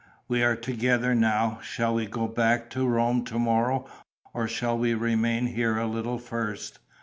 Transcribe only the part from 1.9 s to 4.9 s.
we go back to Rome to morrow or shall